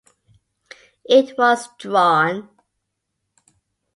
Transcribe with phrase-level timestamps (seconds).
[1.05, 2.49] It was drawn.